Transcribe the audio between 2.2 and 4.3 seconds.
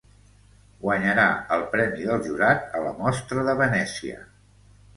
jurat a la Mostra de Venècia.